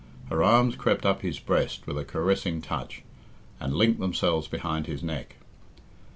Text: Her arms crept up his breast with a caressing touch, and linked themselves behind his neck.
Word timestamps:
Her 0.31 0.43
arms 0.43 0.75
crept 0.75 1.05
up 1.05 1.21
his 1.21 1.37
breast 1.37 1.85
with 1.85 1.95
a 1.95 2.03
caressing 2.03 2.59
touch, 2.63 3.03
and 3.59 3.75
linked 3.75 3.99
themselves 3.99 4.47
behind 4.47 4.87
his 4.87 5.03
neck. 5.03 5.35